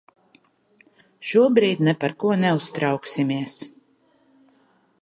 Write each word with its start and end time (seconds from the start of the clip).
Šobrīd 1.31 1.85
ne 1.89 1.95
par 2.05 2.17
ko 2.25 2.33
neuztrauksimies. 2.47 3.57